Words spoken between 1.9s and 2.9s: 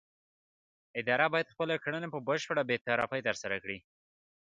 په بشپړه بې